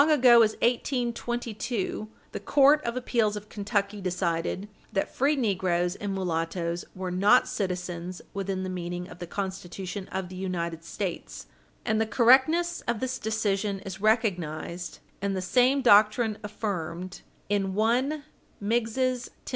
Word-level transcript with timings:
413 0.01 0.01
And 0.01 0.25
as 0.25 0.33
long 0.33 0.33
ago 0.33 0.43
as 0.43 0.73
1822, 1.29 2.09
the 2.31 2.39
Court 2.39 2.83
of 2.85 2.97
Appeals 2.97 3.35
of 3.35 3.49
Kentucky 3.49 4.01
decided 4.01 4.67
that 4.91 5.13
free 5.13 5.35
negroes 5.35 5.93
and 5.95 6.11
mulattoes 6.15 6.83
were 6.95 7.11
not 7.11 7.47
citizens 7.47 8.19
within 8.33 8.63
the 8.63 8.67
meaning 8.69 9.07
of 9.07 9.19
the 9.19 9.27
Constitution 9.27 10.07
of 10.11 10.29
the 10.29 10.35
United 10.35 10.83
States, 10.83 11.45
and 11.85 12.01
the 12.01 12.07
correctness 12.07 12.81
of 12.87 12.99
this 12.99 13.19
decision 13.19 13.77
is 13.81 14.01
recognized, 14.01 14.97
and 15.21 15.35
the 15.35 15.41
same 15.43 15.83
doctrine 15.83 16.39
affirmed, 16.43 17.21
in 17.47 17.75
1 17.75 18.23
Meigs's 18.59 19.29
Tenn. 19.45 19.49